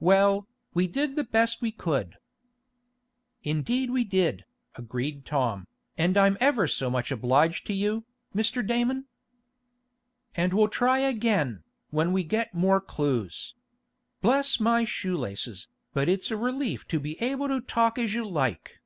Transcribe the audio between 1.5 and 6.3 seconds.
we could." "Indeed we did," agreed Tom, "and